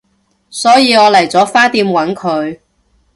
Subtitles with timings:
[0.49, 2.59] 所以我嚟咗花店搵佢